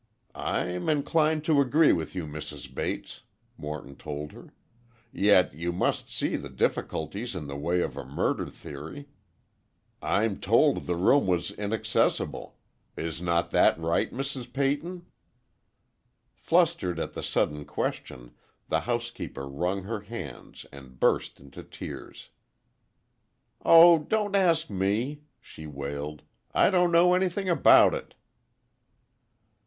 [0.33, 2.73] "I'm inclined to agree with you, Mrs.
[2.73, 3.21] Bates,"
[3.55, 4.51] Morton told her,
[5.13, 9.09] "yet you must see the difficulties in the way of a murder theory.
[10.01, 12.57] I'm told the room was inaccessible.
[12.97, 14.51] Is not that right, Mrs.
[14.51, 15.05] Peyton?"
[16.33, 18.31] Flustered at the sudden question
[18.69, 22.29] the housekeeper wrung her hands and burst into tears.
[23.63, 26.23] "Oh, don't ask me," she wailed,
[26.55, 28.15] "I don't know anything about it!"